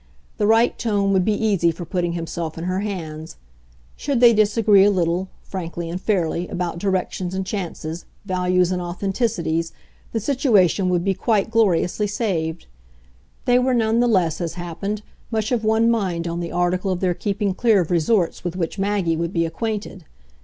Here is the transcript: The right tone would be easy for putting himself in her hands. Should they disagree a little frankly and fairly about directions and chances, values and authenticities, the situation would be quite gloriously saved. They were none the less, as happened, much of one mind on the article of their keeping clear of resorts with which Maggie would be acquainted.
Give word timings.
The 0.37 0.47
right 0.47 0.75
tone 0.79 1.13
would 1.13 1.23
be 1.23 1.35
easy 1.45 1.69
for 1.69 1.85
putting 1.85 2.13
himself 2.13 2.57
in 2.57 2.63
her 2.63 2.79
hands. 2.79 3.35
Should 3.95 4.19
they 4.19 4.33
disagree 4.33 4.83
a 4.83 4.89
little 4.89 5.29
frankly 5.43 5.91
and 5.91 6.01
fairly 6.01 6.47
about 6.47 6.79
directions 6.79 7.35
and 7.35 7.45
chances, 7.45 8.05
values 8.25 8.71
and 8.71 8.81
authenticities, 8.81 9.73
the 10.11 10.19
situation 10.19 10.89
would 10.89 11.03
be 11.03 11.13
quite 11.13 11.51
gloriously 11.51 12.07
saved. 12.07 12.65
They 13.45 13.59
were 13.59 13.75
none 13.75 13.99
the 13.99 14.07
less, 14.07 14.41
as 14.41 14.55
happened, 14.55 15.03
much 15.29 15.51
of 15.51 15.63
one 15.63 15.87
mind 15.91 16.27
on 16.27 16.39
the 16.39 16.51
article 16.51 16.91
of 16.91 16.99
their 16.99 17.13
keeping 17.13 17.53
clear 17.53 17.79
of 17.79 17.91
resorts 17.91 18.43
with 18.43 18.55
which 18.55 18.79
Maggie 18.79 19.15
would 19.15 19.31
be 19.33 19.45
acquainted. 19.45 20.05